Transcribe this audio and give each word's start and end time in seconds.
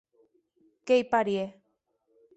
Qu'ei 0.85 1.03
parièr. 1.11 1.49